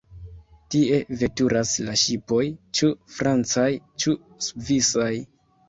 Tie 0.75 0.97
veturas 1.19 1.73
la 1.89 1.95
ŝipoj, 2.05 2.41
ĉu 2.81 2.91
francaj, 3.21 3.69
ĉu 4.05 4.17
svisaj. 4.51 5.15